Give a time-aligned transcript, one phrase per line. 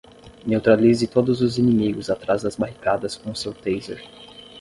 [0.47, 4.01] Neutralize todos os inimigos atrás das barricadas com o seu taser.